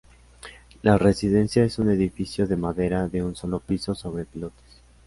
La 0.81 0.97
residencia 0.97 1.63
es 1.63 1.77
un 1.77 1.91
edificio 1.91 2.47
de 2.47 2.55
madera 2.55 3.07
de 3.07 3.21
un 3.21 3.35
solo 3.35 3.59
piso 3.59 3.93
sobre 3.93 4.25
pilotes. 4.25 4.79